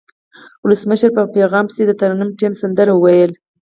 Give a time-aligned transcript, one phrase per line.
[0.63, 3.35] ولسمشر په پیغام پسې د ترانې ټیم سندره وویله.